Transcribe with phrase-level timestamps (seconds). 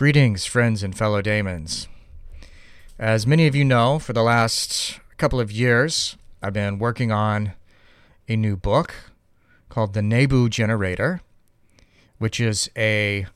[0.00, 1.86] Greetings, friends and fellow daemons.
[2.98, 7.52] As many of you know, for the last couple of years, I've been working on
[8.26, 8.94] a new book
[9.68, 11.20] called The Nebu Generator,
[12.16, 13.26] which is a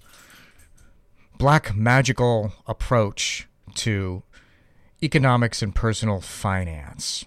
[1.36, 4.22] black magical approach to
[5.02, 7.26] economics and personal finance.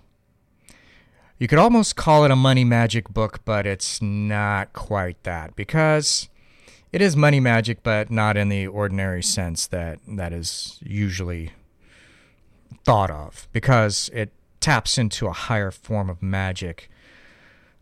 [1.37, 6.27] You could almost call it a money magic book, but it's not quite that because
[6.91, 11.51] it is money magic, but not in the ordinary sense that that is usually
[12.83, 16.89] thought of because it taps into a higher form of magic,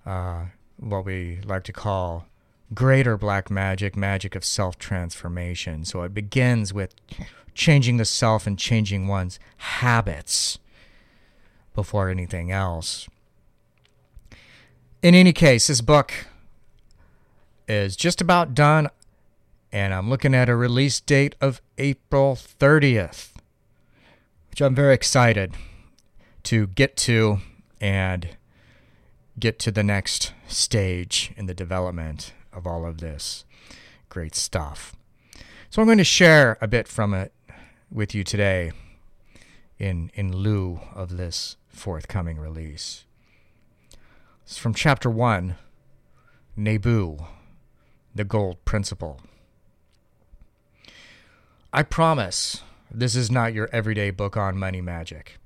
[0.06, 0.46] uh,
[0.78, 2.26] what we like to call
[2.74, 5.86] greater black magic, magic of self transformation.
[5.86, 6.96] So it begins with
[7.54, 10.60] changing the self and changing one's habits
[11.74, 13.08] before anything else.
[15.02, 16.12] In any case, this book
[17.68, 18.90] is just about done,
[19.72, 23.34] and I'm looking at a release date of April 30th,
[24.50, 25.54] which I'm very excited
[26.44, 27.40] to get to
[27.82, 28.38] and
[29.40, 33.46] get to the next stage in the development of all of this
[34.10, 34.96] great stuff.
[35.70, 37.34] So I'm going to share a bit from it
[37.92, 38.72] with you today
[39.78, 43.04] in in lieu of this forthcoming release.
[44.44, 45.56] It's from chapter 1,
[46.56, 47.18] Nebu,
[48.16, 49.20] the Gold Principle.
[51.74, 55.38] I promise this is not your everyday book on money magic.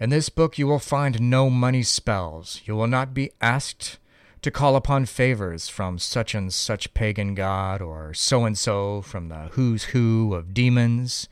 [0.00, 2.62] In this book, you will find no money spells.
[2.64, 3.98] You will not be asked
[4.40, 9.28] to call upon favors from such and such pagan god or so and so from
[9.28, 11.28] the who's who of demons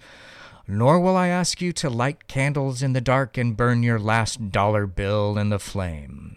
[0.70, 4.50] nor will I ask you to light candles in the dark and burn your last
[4.52, 6.36] dollar bill in the flame.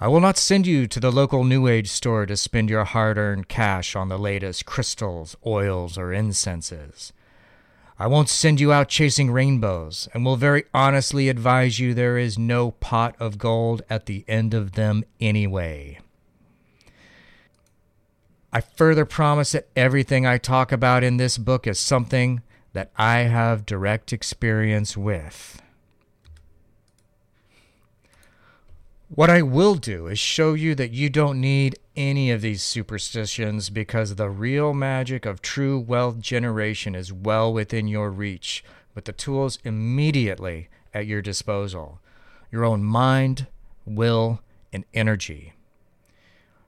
[0.00, 3.16] I will not send you to the local New Age store to spend your hard
[3.16, 7.12] earned cash on the latest crystals, oils, or incenses.
[7.96, 12.36] I won't send you out chasing rainbows, and will very honestly advise you there is
[12.36, 16.00] no pot of gold at the end of them anyway.
[18.52, 22.42] I further promise that everything I talk about in this book is something
[22.72, 25.62] that I have direct experience with.
[29.14, 33.70] What I will do is show you that you don't need any of these superstitions
[33.70, 39.12] because the real magic of true wealth generation is well within your reach with the
[39.12, 42.00] tools immediately at your disposal
[42.50, 43.46] your own mind,
[43.86, 44.40] will,
[44.72, 45.52] and energy.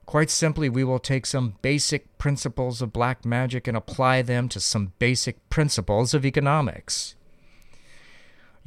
[0.05, 4.61] Quite simply, we will take some basic principles of black magic and apply them to
[4.61, 7.16] some basic principles of economics.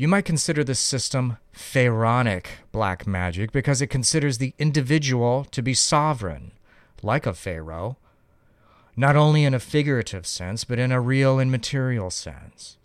[0.01, 5.75] You might consider this system pharaonic black magic because it considers the individual to be
[5.75, 6.53] sovereign,
[7.03, 7.99] like a pharaoh,
[8.97, 12.79] not only in a figurative sense, but in a real and material sense.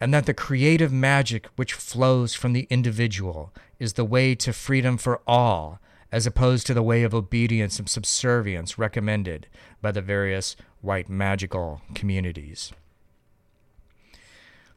[0.00, 4.96] And that the creative magic which flows from the individual is the way to freedom
[4.96, 9.48] for all as opposed to the way of obedience and subservience recommended
[9.82, 12.72] by the various white magical communities.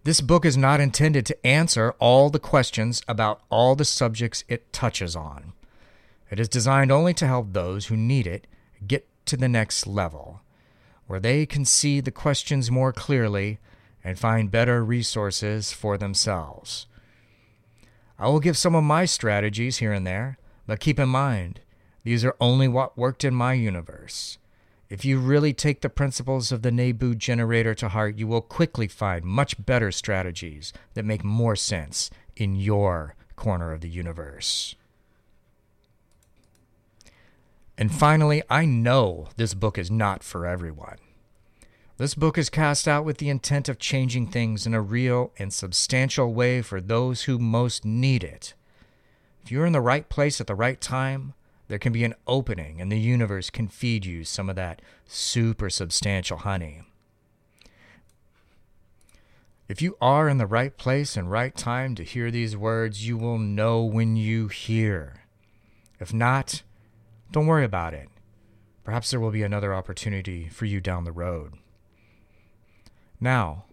[0.05, 4.71] This book is not intended to answer all the questions about all the subjects it
[4.71, 5.53] touches on.
[6.29, 8.45] It is designed only to help those who need it
[8.85, 10.41] get to the next level,
[11.07, 13.57] where they can see the questions more clearly
[14.03, 16.85] and find better resources for themselves.
[18.19, 21.61] I will give some of my strategies here and there, but keep in mind,
[22.03, 24.37] these are only what worked in my universe.
[24.89, 28.87] If you really take the principles of the Nebu generator to heart, you will quickly
[28.87, 34.75] find much better strategies that make more sense in your corner of the universe.
[37.77, 40.97] And finally, I know this book is not for everyone.
[41.97, 45.53] This book is cast out with the intent of changing things in a real and
[45.53, 48.53] substantial way for those who most need it.
[49.43, 51.33] If you're in the right place at the right time,
[51.67, 55.69] there can be an opening and the universe can feed you some of that super
[55.69, 56.83] substantial honey.
[59.67, 63.17] If you are in the right place and right time to hear these words, you
[63.17, 65.23] will know when you hear.
[65.99, 66.61] If not,
[67.31, 68.09] don't worry about it.
[68.83, 71.53] Perhaps there will be another opportunity for you down the road.
[73.19, 73.65] Now,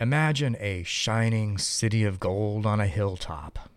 [0.00, 3.69] imagine a shining city of gold on a hilltop.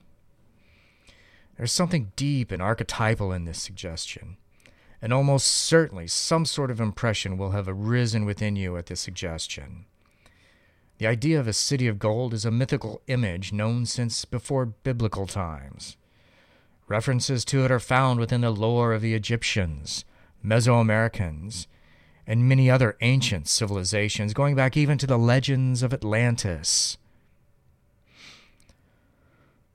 [1.57, 4.38] There's something deep and archetypal in this suggestion,
[5.01, 9.85] and almost certainly some sort of impression will have arisen within you at this suggestion.
[10.97, 15.27] The idea of a city of gold is a mythical image known since before biblical
[15.27, 15.97] times.
[16.88, 20.06] References to it are found within the lore of the Egyptians,
[20.44, 21.67] Mesoamericans,
[22.25, 26.97] and many other ancient civilizations, going back even to the legends of Atlantis.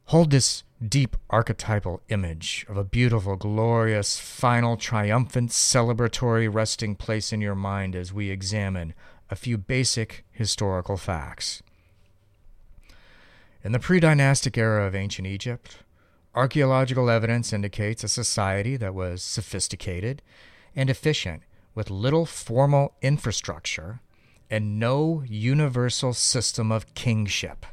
[0.08, 7.42] Hold this deep archetypal image of a beautiful, glorious, final, triumphant, celebratory resting place in
[7.42, 8.94] your mind as we examine
[9.28, 11.62] a few basic historical facts.
[13.62, 15.80] In the pre dynastic era of ancient Egypt,
[16.34, 20.22] archaeological evidence indicates a society that was sophisticated
[20.74, 21.42] and efficient
[21.74, 24.00] with little formal infrastructure
[24.48, 27.66] and no universal system of kingship.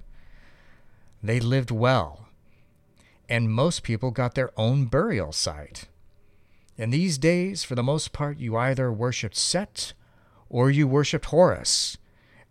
[1.24, 2.25] They lived well,
[3.30, 5.86] and most people got their own burial site.
[6.78, 9.94] In these days, for the most part, you either worshipped Set
[10.50, 11.98] or you worshipped Horus,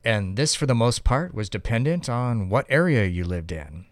[0.05, 3.87] and this, for the most part, was dependent on what area you lived in.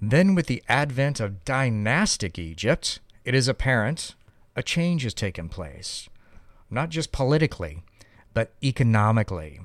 [0.00, 4.14] Then, with the advent of dynastic Egypt, it is apparent
[4.54, 6.08] a change has taken place,
[6.70, 7.82] not just politically,
[8.34, 9.60] but economically.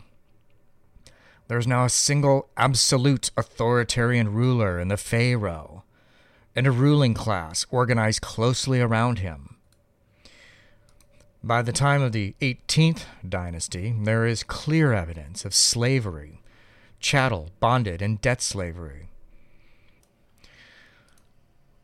[1.47, 5.83] There's now a single absolute authoritarian ruler in the Pharaoh,
[6.55, 9.55] and a ruling class organized closely around him.
[11.43, 16.41] By the time of the 18th dynasty, there is clear evidence of slavery,
[16.99, 19.07] chattel, bonded, and debt slavery.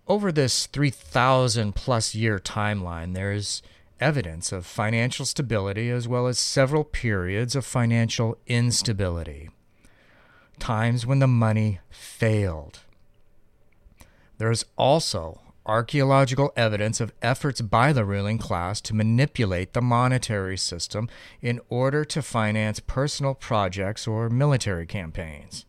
[0.06, 3.62] Over this 3,000 plus year timeline, there is
[4.04, 9.50] evidence of financial stability as well as several periods of financial instability,
[10.60, 12.82] times when the money failed.
[14.40, 20.58] There is also archaeological evidence of efforts by the ruling class to manipulate the monetary
[20.58, 21.08] system
[21.42, 25.66] in order to finance personal projects or military campaigns.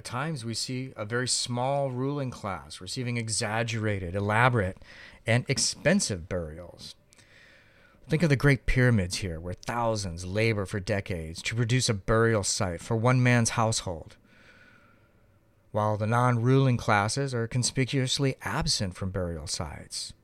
[0.00, 4.78] At times, we see a very small ruling class receiving exaggerated, elaborate,
[5.26, 6.94] and expensive burials.
[8.08, 12.42] Think of the Great Pyramids here, where thousands labor for decades to produce a burial
[12.42, 14.16] site for one man's household,
[15.70, 20.14] while the non ruling classes are conspicuously absent from burial sites.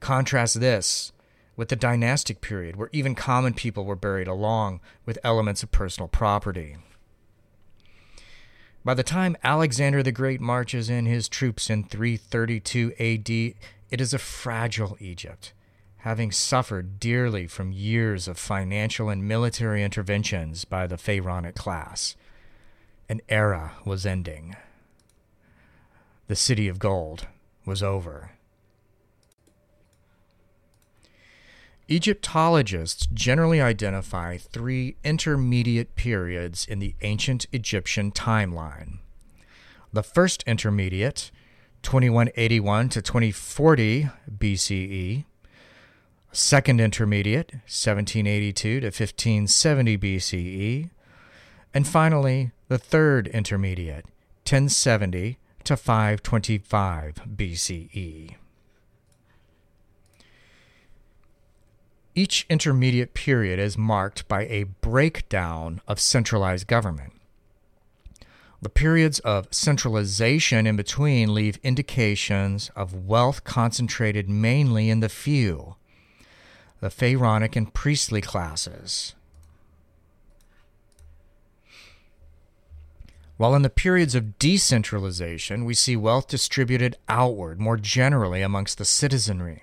[0.00, 1.12] Contrast this
[1.54, 6.08] with the dynastic period, where even common people were buried along with elements of personal
[6.08, 6.78] property.
[8.88, 13.28] By the time Alexander the Great marches in his troops in 332 AD,
[13.90, 15.52] it is a fragile Egypt,
[15.98, 22.16] having suffered dearly from years of financial and military interventions by the Pharaonic class.
[23.10, 24.56] An era was ending.
[26.28, 27.26] The city of gold
[27.66, 28.37] was over.
[31.90, 38.98] Egyptologists generally identify three intermediate periods in the ancient Egyptian timeline.
[39.90, 41.30] The first intermediate,
[41.82, 45.24] 2181 to 2040 BCE,
[46.30, 50.90] second intermediate, 1782 to 1570 BCE,
[51.72, 54.04] and finally the third intermediate,
[54.44, 58.34] 1070 to 525 BCE.
[62.18, 67.12] Each intermediate period is marked by a breakdown of centralized government.
[68.60, 75.76] The periods of centralization in between leave indications of wealth concentrated mainly in the few,
[76.80, 79.14] the pharaonic and priestly classes.
[83.36, 88.84] While in the periods of decentralization, we see wealth distributed outward more generally amongst the
[88.84, 89.62] citizenry.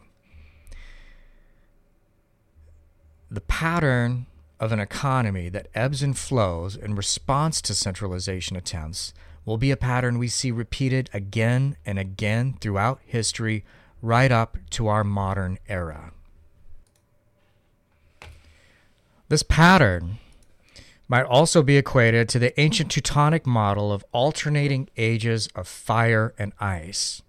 [3.30, 4.28] The pattern
[4.60, 9.14] of an economy that ebbs and flows in response to centralization attempts
[9.46, 13.64] will be a pattern we see repeated again and again throughout history,
[14.02, 16.12] right up to our modern era.
[19.28, 20.18] This pattern
[21.08, 26.54] might also be equated to the ancient Teutonic model of alternating ages of fire and
[26.60, 27.22] ice.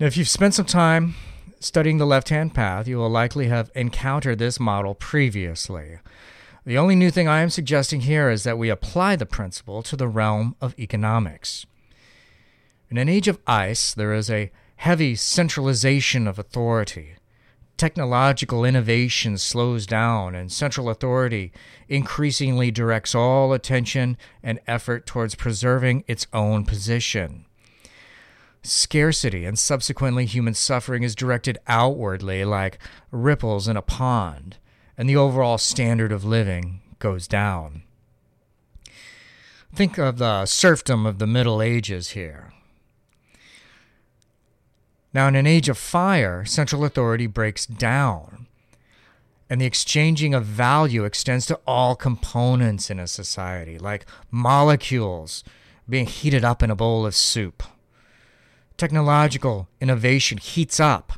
[0.00, 1.14] Now, if you've spent some time
[1.60, 5.98] studying the left hand path, you will likely have encountered this model previously.
[6.64, 9.96] The only new thing I am suggesting here is that we apply the principle to
[9.96, 11.64] the realm of economics.
[12.90, 17.16] In an age of ice, there is a heavy centralization of authority.
[17.76, 21.52] Technological innovation slows down, and central authority
[21.88, 27.44] increasingly directs all attention and effort towards preserving its own position.
[28.68, 32.78] Scarcity and subsequently human suffering is directed outwardly like
[33.10, 34.58] ripples in a pond,
[34.98, 37.82] and the overall standard of living goes down.
[39.74, 42.52] Think of the serfdom of the Middle Ages here.
[45.14, 48.48] Now, in an age of fire, central authority breaks down,
[49.48, 55.42] and the exchanging of value extends to all components in a society, like molecules
[55.88, 57.62] being heated up in a bowl of soup.
[58.78, 61.14] Technological innovation heats up,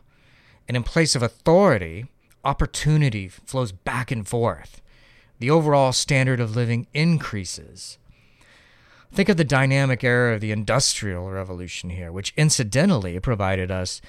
[0.66, 2.06] and in place of authority,
[2.42, 4.80] opportunity flows back and forth.
[5.40, 7.98] The overall standard of living increases.
[9.12, 14.00] Think of the dynamic era of the Industrial Revolution here, which incidentally provided us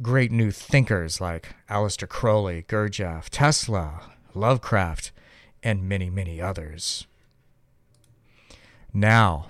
[0.00, 5.10] great new thinkers like Aleister Crowley, Gurdjieff, Tesla, Lovecraft,
[5.60, 7.08] and many, many others.
[8.94, 9.48] Now,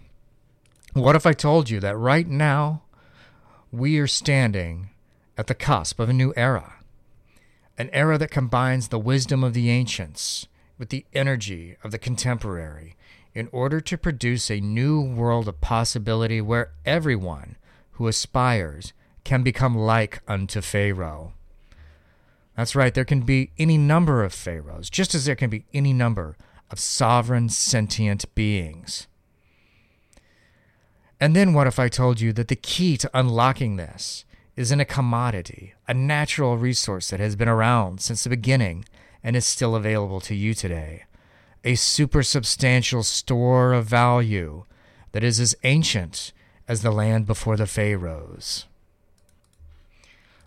[0.94, 2.82] what if I told you that right now
[3.72, 4.90] we are standing
[5.38, 6.74] at the cusp of a new era?
[7.78, 12.96] An era that combines the wisdom of the ancients with the energy of the contemporary
[13.34, 17.56] in order to produce a new world of possibility where everyone
[17.92, 18.92] who aspires
[19.24, 21.32] can become like unto Pharaoh.
[22.54, 25.94] That's right, there can be any number of pharaohs, just as there can be any
[25.94, 26.36] number
[26.70, 29.06] of sovereign sentient beings.
[31.22, 34.24] And then what if I told you that the key to unlocking this
[34.56, 38.86] is in a commodity, a natural resource that has been around since the beginning
[39.22, 41.04] and is still available to you today?
[41.62, 44.64] A supersubstantial store of value
[45.12, 46.32] that is as ancient
[46.66, 48.66] as the land before the pharaohs.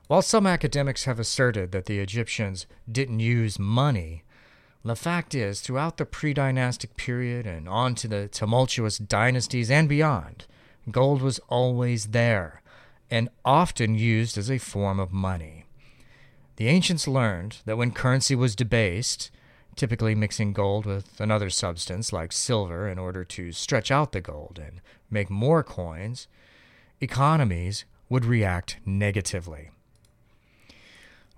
[0.08, 4.24] While some academics have asserted that the Egyptians didn't use money,
[4.84, 9.88] the fact is, throughout the pre dynastic period and on to the tumultuous dynasties and
[9.88, 10.48] beyond,
[10.92, 12.62] gold was always there
[13.10, 15.66] and often used as a form of money.
[16.58, 19.30] The ancients learned that when currency was debased,
[19.76, 24.60] typically mixing gold with another substance like silver in order to stretch out the gold
[24.64, 26.28] and make more coins,
[27.02, 29.70] economies would react negatively.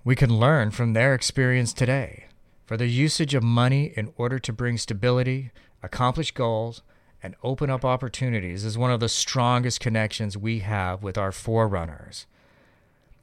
[0.04, 2.26] We can learn from their experience today,
[2.64, 5.50] for the usage of money in order to bring stability,
[5.82, 6.82] accomplish goals,
[7.22, 12.26] and open up opportunities is one of the strongest connections we have with our forerunners.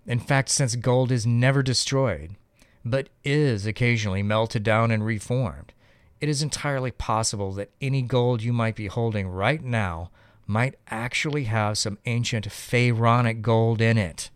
[0.06, 2.36] In fact, since gold is never destroyed,
[2.84, 5.74] but is occasionally melted down and reformed,
[6.22, 10.12] it is entirely possible that any gold you might be holding right now
[10.48, 14.30] might actually have some ancient pharaonic gold in it.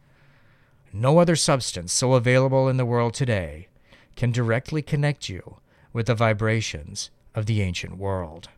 [0.92, 3.68] No other substance so available in the world today
[4.16, 5.58] can directly connect you
[5.94, 8.50] with the vibrations of the ancient world.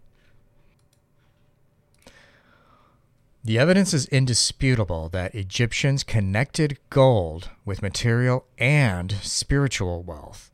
[3.44, 10.52] The evidence is indisputable that Egyptians connected gold with material and spiritual wealth.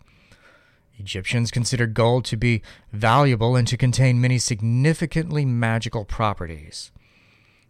[0.98, 2.62] Egyptians considered gold to be
[2.94, 6.94] valuable and to contain many significantly magical properties.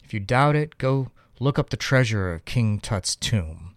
[0.03, 1.09] If you doubt it, go
[1.39, 3.75] look up the treasure of King Tut's tomb.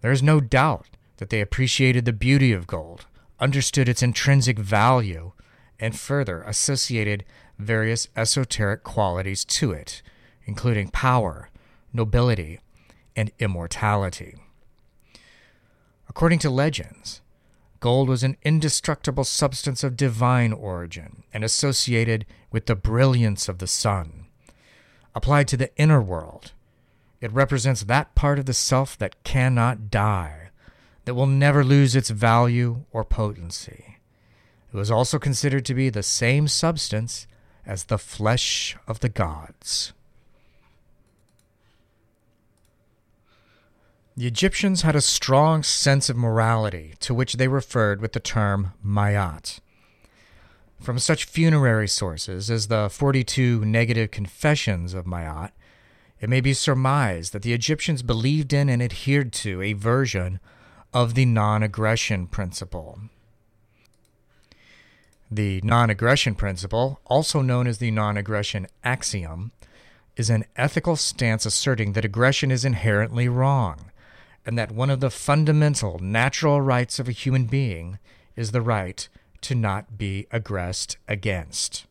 [0.00, 3.06] There is no doubt that they appreciated the beauty of gold,
[3.38, 5.32] understood its intrinsic value,
[5.78, 7.24] and further associated
[7.60, 10.02] various esoteric qualities to it,
[10.46, 11.50] including power,
[11.92, 12.60] nobility,
[13.14, 14.36] and immortality.
[16.08, 17.20] According to legends,
[17.80, 23.66] gold was an indestructible substance of divine origin and associated with the brilliance of the
[23.66, 24.26] sun.
[25.14, 26.52] Applied to the inner world,
[27.20, 30.50] it represents that part of the self that cannot die,
[31.04, 33.98] that will never lose its value or potency.
[34.72, 37.26] It was also considered to be the same substance
[37.64, 39.92] as the flesh of the gods.
[44.18, 48.72] The Egyptians had a strong sense of morality to which they referred with the term
[48.82, 49.60] Ma'at.
[50.80, 55.50] From such funerary sources as the 42 negative confessions of Ma'at,
[56.18, 60.40] it may be surmised that the Egyptians believed in and adhered to a version
[60.94, 62.98] of the non aggression principle.
[65.30, 69.52] The non aggression principle, also known as the non aggression axiom,
[70.16, 73.90] is an ethical stance asserting that aggression is inherently wrong
[74.46, 77.98] and that one of the fundamental natural rights of a human being
[78.36, 79.08] is the right
[79.42, 81.84] to not be aggressed against.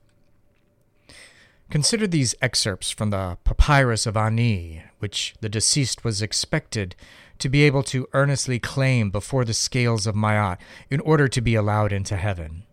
[1.70, 6.96] Consider these excerpts from the Papyrus of Ani, which the deceased was expected
[7.40, 10.58] to be able to earnestly claim before the scales of Ma'at
[10.90, 12.64] in order to be allowed into heaven.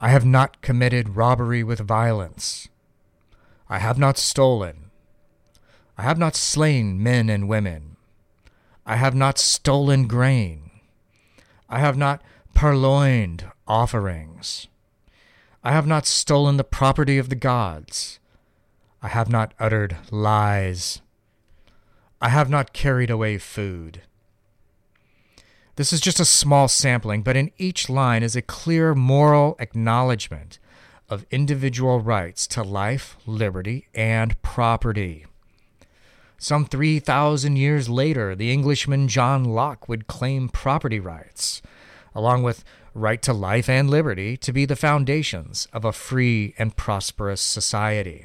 [0.00, 2.68] I have not committed robbery with violence.
[3.68, 4.90] I have not stolen.
[5.98, 7.89] I have not slain men and women.
[8.90, 10.68] I have not stolen grain.
[11.68, 12.22] I have not
[12.54, 14.66] purloined offerings.
[15.62, 18.18] I have not stolen the property of the gods.
[19.00, 21.02] I have not uttered lies.
[22.20, 24.02] I have not carried away food.
[25.76, 30.58] This is just a small sampling, but in each line is a clear moral acknowledgement
[31.08, 35.26] of individual rights to life, liberty, and property.
[36.42, 41.60] Some 3,000 years later, the Englishman John Locke would claim property rights,
[42.14, 46.74] along with right to life and liberty, to be the foundations of a free and
[46.74, 48.24] prosperous society.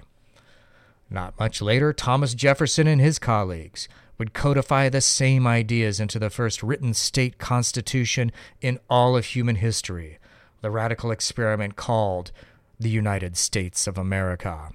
[1.09, 6.29] Not much later, Thomas Jefferson and his colleagues would codify the same ideas into the
[6.29, 8.31] first written state constitution
[8.61, 10.19] in all of human history,
[10.61, 12.31] the radical experiment called
[12.79, 14.69] the United States of America.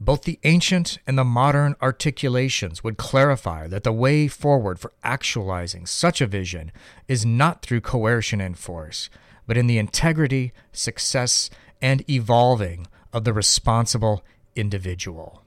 [0.00, 5.86] Both the ancient and the modern articulations would clarify that the way forward for actualizing
[5.86, 6.70] such a vision
[7.08, 9.08] is not through coercion and force,
[9.46, 11.48] but in the integrity, success,
[11.80, 14.22] and evolving of the responsible
[14.54, 15.42] individual.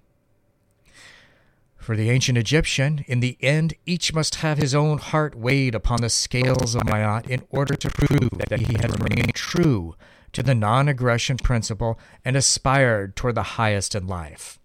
[1.77, 6.01] For the ancient Egyptian, in the end, each must have his own heart weighed upon
[6.01, 9.95] the scales of Ma'at in order to prove that he had remained true
[10.33, 14.59] to the non aggression principle and aspired toward the highest in life.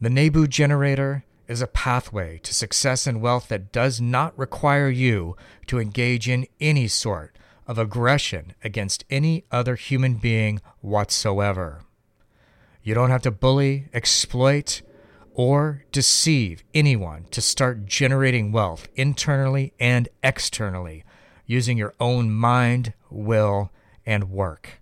[0.00, 5.36] The Nebu generator is a pathway to success and wealth that does not require you
[5.66, 11.82] to engage in any sort of aggression against any other human being whatsoever.
[12.82, 14.82] You don't have to bully, exploit,
[15.34, 21.04] or deceive anyone to start generating wealth internally and externally
[21.46, 23.70] using your own mind, will,
[24.08, 24.80] and work.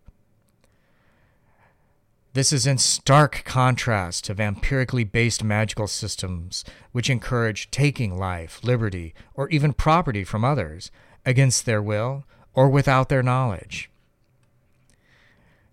[2.32, 9.14] This is in stark contrast to vampirically based magical systems which encourage taking life, liberty,
[9.34, 10.92] or even property from others
[11.24, 13.90] against their will or without their knowledge.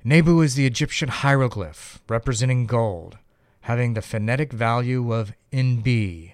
[0.03, 3.19] Nebu is the Egyptian hieroglyph representing gold,
[3.61, 6.31] having the phonetic value of NB.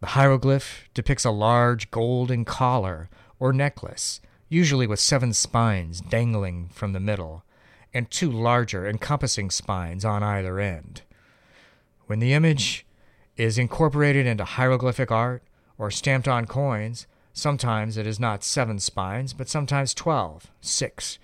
[0.00, 6.92] The hieroglyph depicts a large golden collar or necklace, usually with seven spines dangling from
[6.92, 7.44] the middle,
[7.92, 11.02] and two larger encompassing spines on either end.
[12.06, 12.86] When the image
[13.36, 15.42] is incorporated into hieroglyphic art
[15.76, 21.18] or stamped on coins, sometimes it is not seven spines, but sometimes twelve, six,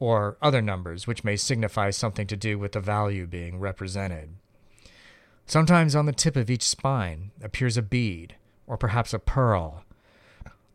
[0.00, 4.30] or other numbers which may signify something to do with the value being represented.
[5.46, 8.34] Sometimes on the tip of each spine appears a bead,
[8.66, 9.84] or perhaps a pearl.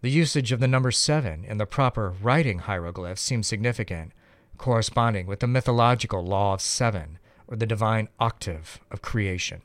[0.02, 4.14] The usage of the number seven in the proper writing hieroglyph seems significant,
[4.58, 9.62] corresponding with the mythological law of seven, or the divine octave of creation.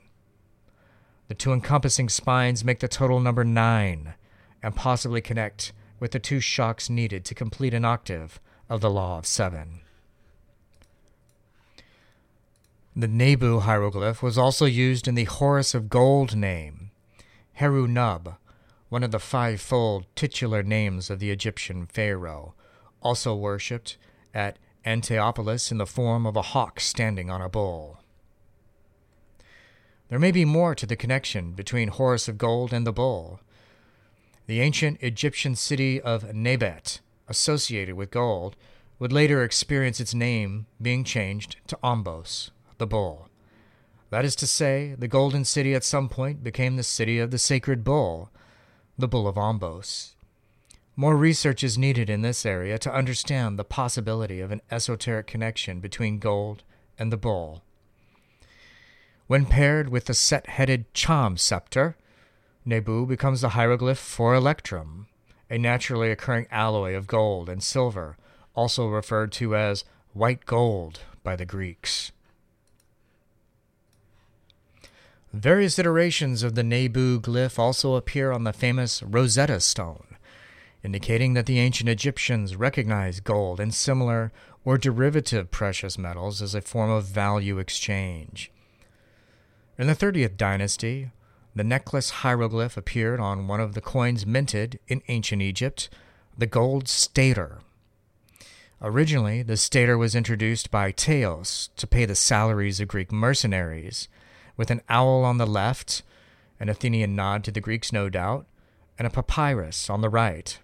[1.29, 4.15] The two encompassing spines make the total number nine,
[4.63, 9.19] and possibly connect with the two shocks needed to complete an octave of the Law
[9.19, 9.83] of Seven.
[12.97, 16.91] The Nebu hieroglyph was also used in the Horus of Gold name,
[17.55, 18.37] Heru Nub,
[18.89, 22.55] one of the five-fold titular names of the Egyptian pharaoh,
[23.01, 23.97] also worshipped
[24.33, 27.99] at Antaeopolis in the form of a hawk standing on a bull.
[30.09, 33.41] There may be more to the connection between Horus of Gold and the bull.
[34.47, 38.57] The ancient Egyptian city of Nebet associated with gold
[38.99, 43.29] would later experience its name being changed to Ombos, the bull.
[44.11, 47.39] That is to say, the Golden City at some point became the city of the
[47.39, 48.31] sacred bull,
[48.97, 50.15] the Bull of Ombos.
[50.95, 55.81] More research is needed in this area to understand the possibility of an esoteric connection
[55.81, 56.63] between gold
[56.97, 57.63] and the bull.
[59.27, 61.97] When paired with the set headed Cham scepter,
[62.65, 65.09] Nebu becomes the hieroglyph for electrum,
[65.51, 68.17] a naturally occurring alloy of gold and silver,
[68.55, 72.13] also referred to as white gold by the Greeks.
[75.35, 80.17] Various iterations of the Nebu glyph also appear on the famous Rosetta Stone,
[80.85, 84.31] indicating that the ancient Egyptians recognized gold and similar
[84.65, 88.53] or derivative precious metals as a form of value exchange.
[89.77, 91.11] In the 30th dynasty,
[91.53, 95.89] the necklace hieroglyph appeared on one of the coins minted in ancient Egypt,
[96.39, 97.59] the gold stater.
[98.81, 104.07] Originally, the stater was introduced by Teos to pay the salaries of Greek mercenaries,
[104.57, 106.03] with an owl on the left,
[106.61, 108.47] an Athenian nod to the Greeks, no doubt,
[108.99, 110.59] and a papyrus on the right.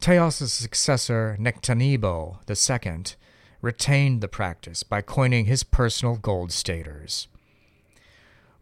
[0.00, 3.16] Teos' successor, Nectanebo II,
[3.60, 7.28] retained the practice by coining his personal gold staters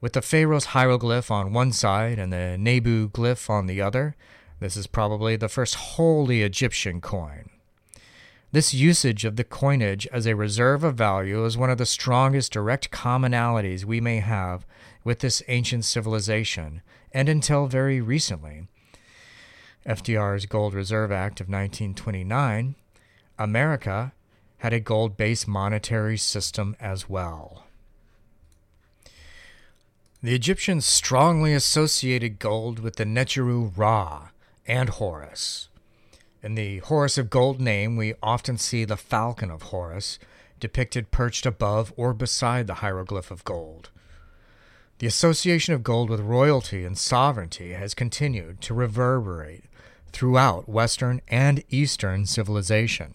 [0.00, 4.16] with the pharaoh's hieroglyph on one side and the Nebu glyph on the other.
[4.58, 7.50] This is probably the first wholly Egyptian coin.
[8.52, 12.52] This usage of the coinage as a reserve of value is one of the strongest
[12.52, 14.66] direct commonalities we may have
[15.04, 16.82] with this ancient civilization,
[17.12, 18.66] and until very recently.
[19.86, 22.74] FDR's Gold Reserve Act of 1929,
[23.38, 24.12] America
[24.58, 27.66] had a gold based monetary system as well.
[30.22, 34.30] The Egyptians strongly associated gold with the Neteru Ra
[34.66, 35.69] and Horus.
[36.42, 40.18] In the Horus of Gold name, we often see the falcon of Horus
[40.58, 43.90] depicted perched above or beside the hieroglyph of gold.
[45.00, 49.64] The association of gold with royalty and sovereignty has continued to reverberate
[50.12, 53.14] throughout Western and Eastern civilization.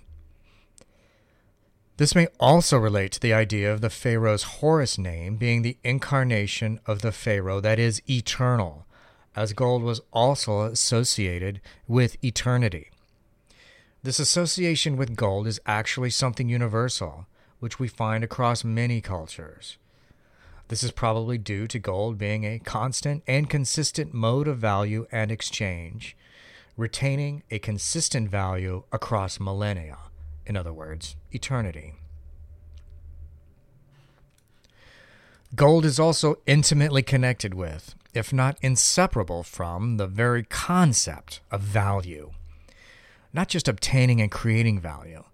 [1.98, 6.80] This may also relate to the idea of the Pharaoh's Horus name being the incarnation
[6.86, 8.86] of the Pharaoh that is eternal,
[9.36, 12.90] as gold was also associated with eternity.
[14.06, 17.26] This association with gold is actually something universal,
[17.60, 19.80] which we find across many cultures.
[20.68, 25.32] This is probably due to gold being a constant and consistent mode of value and
[25.32, 26.16] exchange,
[26.78, 29.98] retaining a consistent value across millennia
[30.46, 31.96] in other words, eternity.
[35.56, 42.34] Gold is also intimately connected with, if not inseparable from, the very concept of value.
[43.36, 45.26] Not just obtaining and creating value,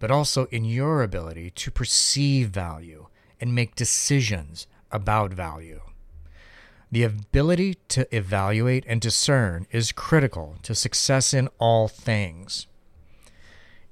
[0.00, 3.06] but also in your ability to perceive value
[3.40, 5.80] and make decisions about value.
[6.90, 12.66] The ability to evaluate and discern is critical to success in all things.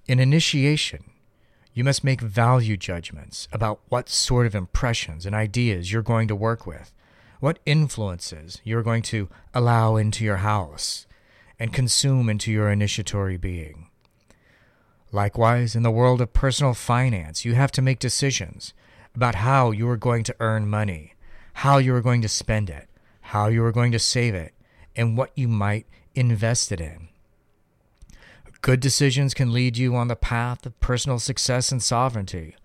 [0.08, 1.12] In initiation,
[1.72, 6.34] you must make value judgments about what sort of impressions and ideas you're going to
[6.34, 6.92] work with,
[7.38, 11.06] what influences you're going to allow into your house
[11.62, 13.88] and consume into your initiatory being.
[15.12, 18.74] Likewise, in the world of personal finance, you have to make decisions
[19.14, 21.14] about how you are going to earn money,
[21.52, 22.88] how you are going to spend it,
[23.20, 24.52] how you are going to save it,
[24.96, 27.06] and what you might invest it in.
[28.60, 32.56] Good decisions can lead you on the path of personal success and sovereignty,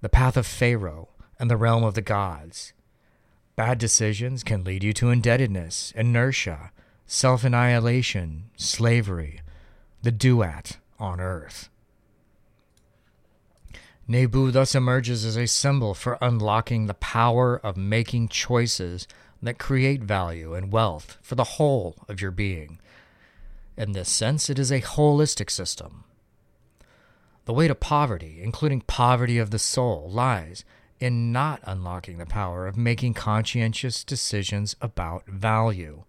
[0.00, 2.72] the path of Pharaoh and the realm of the gods.
[3.54, 6.72] Bad decisions can lead you to indebtedness, inertia,
[7.10, 9.40] self annihilation, slavery,
[10.02, 11.68] the duat on earth.
[14.06, 19.06] Nebu thus emerges as a symbol for unlocking the power of making choices
[19.42, 22.78] that create value and wealth for the whole of your being
[23.80, 26.04] in this sense, it is a holistic system.
[27.46, 30.66] The way to poverty, including poverty of the soul, lies
[31.00, 36.04] in not unlocking the power of making conscientious decisions about value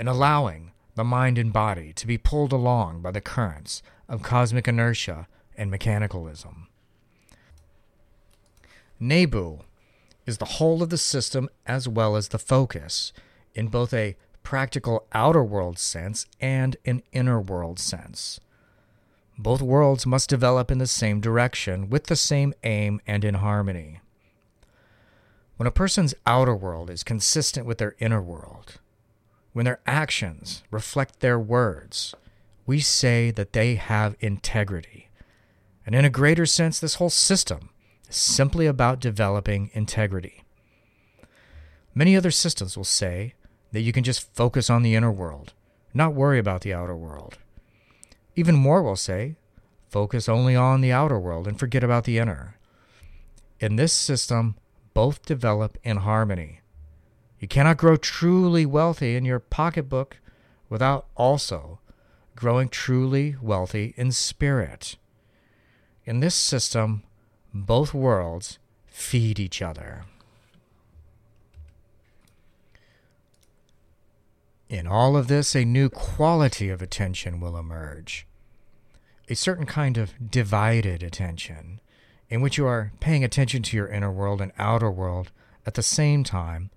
[0.00, 4.66] and allowing the mind and body to be pulled along by the currents of cosmic
[4.66, 6.68] inertia and mechanicalism.
[8.98, 9.58] Nebu
[10.24, 13.12] is the whole of the system as well as the focus
[13.54, 18.40] in both a practical outer world sense and an inner world sense.
[19.38, 24.00] Both worlds must develop in the same direction, with the same aim and in harmony.
[25.58, 28.78] When a person's outer world is consistent with their inner world,
[29.52, 32.14] when their actions reflect their words,
[32.66, 35.08] we say that they have integrity.
[35.84, 37.70] And in a greater sense, this whole system
[38.08, 40.44] is simply about developing integrity.
[41.94, 43.34] Many other systems will say
[43.72, 45.52] that you can just focus on the inner world,
[45.92, 47.38] not worry about the outer world.
[48.36, 49.36] Even more will say,
[49.88, 52.56] focus only on the outer world and forget about the inner.
[53.58, 54.54] In this system,
[54.94, 56.59] both develop in harmony.
[57.40, 60.18] You cannot grow truly wealthy in your pocketbook
[60.68, 61.80] without also
[62.36, 64.96] growing truly wealthy in spirit.
[66.04, 67.02] In this system,
[67.52, 70.04] both worlds feed each other.
[74.68, 78.26] In all of this, a new quality of attention will emerge.
[79.28, 81.80] A certain kind of divided attention,
[82.28, 85.32] in which you are paying attention to your inner world and outer world
[85.66, 86.70] at the same time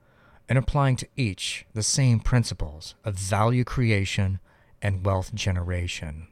[0.49, 4.39] and applying to each the same principles of value creation
[4.81, 6.27] and wealth generation.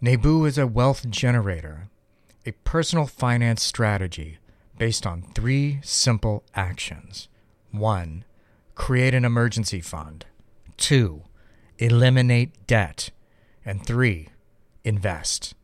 [0.00, 1.90] Nebu is a wealth generator,
[2.46, 4.38] a personal finance strategy
[4.78, 7.28] based on three simple actions.
[7.70, 8.24] One,
[8.74, 10.24] create an emergency fund.
[10.78, 11.24] Two,
[11.78, 13.10] eliminate debt.
[13.62, 14.28] And three,
[14.84, 15.54] invest.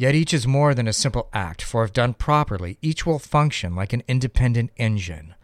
[0.00, 3.76] Yet each is more than a simple act, for if done properly, each will function
[3.76, 5.34] like an independent engine,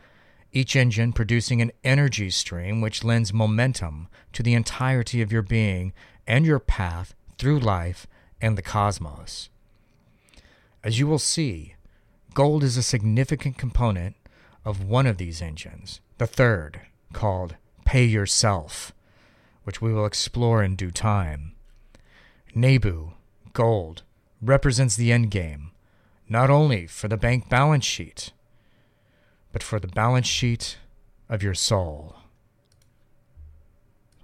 [0.51, 5.93] each engine producing an energy stream which lends momentum to the entirety of your being
[6.27, 8.07] and your path through life
[8.41, 9.51] and the cosmos.
[10.83, 11.75] As you will see,
[12.33, 14.17] gold is a significant component
[14.65, 16.81] of one of these engines, the third,
[17.13, 18.95] called Pay Yourself,
[19.65, 21.53] which we will explore in due time.
[22.55, 23.11] Nebu,
[23.53, 24.03] gold,
[24.43, 25.71] represents the end game,
[26.29, 28.33] not only for the bank balance sheet,
[29.53, 30.79] but for the balance sheet
[31.29, 32.17] of your soul.